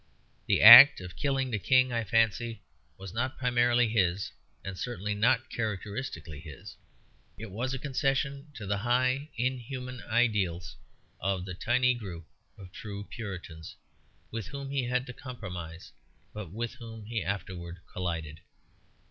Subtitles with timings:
[0.47, 2.63] The act of killing the King, I fancy,
[2.97, 4.31] was not primarily his,
[4.65, 6.75] and certainly not characteristically his.
[7.37, 10.75] It was a concession to the high inhuman ideals
[11.19, 12.25] of the tiny group
[12.57, 13.75] of true Puritans,
[14.31, 15.91] with whom he had to compromise
[16.33, 18.39] but with whom he afterwards collided.